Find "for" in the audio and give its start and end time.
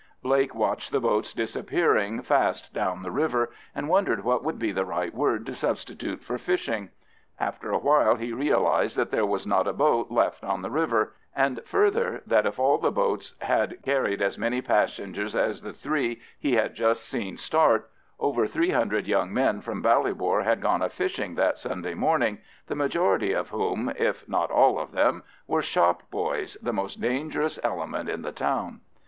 6.23-6.39